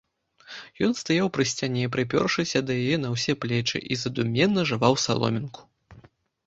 [0.87, 5.61] Ён стаяў пры сцяне, прыпёршыся да яе на ўсе плечы, і задуменна жаваў саломінку.